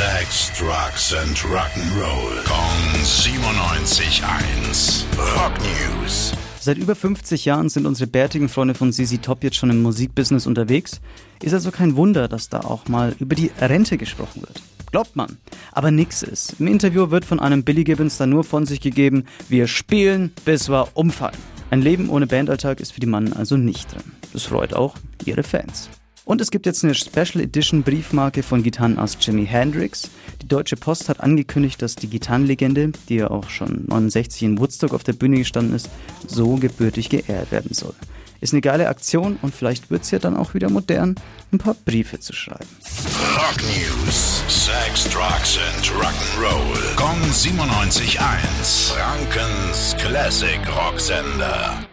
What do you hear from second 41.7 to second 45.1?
Briefe zu schreiben. Rock News. Sex,